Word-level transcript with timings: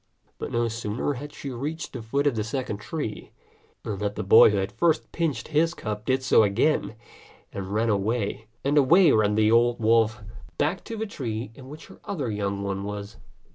But 0.39 0.51
no 0.51 0.67
sooner 0.67 1.13
had 1.13 1.31
she 1.31 1.51
reached 1.51 1.93
the 1.93 2.01
foot 2.01 2.25
of 2.25 2.35
the 2.35 2.43
second 2.43 2.77
tree, 2.77 3.33
than 3.83 3.99
the 3.99 4.23
boy 4.23 4.49
who 4.49 4.57
had 4.57 4.71
first 4.71 5.11
pinched 5.11 5.49
his 5.49 5.75
cub 5.75 6.05
did 6.05 6.23
so 6.23 6.41
again, 6.41 6.95
and 7.53 7.67
away 7.87 8.47
ran 8.65 9.35
the 9.35 9.51
old 9.51 9.79
wolf 9.79 10.23
back 10.57 10.83
to 10.85 10.97
the 10.97 11.05
tree 11.05 11.51
in 11.53 11.69
which 11.69 11.85
her 11.85 11.99
other 12.03 12.31
young 12.31 12.63
one 12.63 12.83
was. 12.83 13.17